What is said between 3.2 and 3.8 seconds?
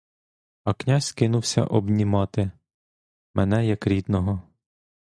мене,